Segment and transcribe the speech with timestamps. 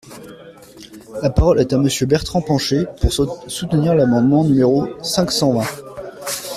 [1.21, 5.67] La parole est à Monsieur Bertrand Pancher, pour soutenir l’amendement numéro cinq cent vingt.